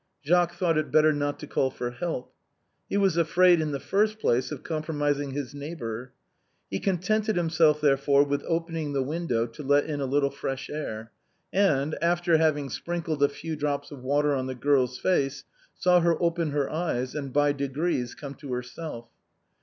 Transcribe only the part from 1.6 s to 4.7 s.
for help; he was afraid, in the first place, of